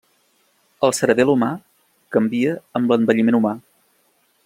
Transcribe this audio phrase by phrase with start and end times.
[0.87, 1.51] El cerebel humà
[2.17, 3.57] canvia amb l'envelliment humà.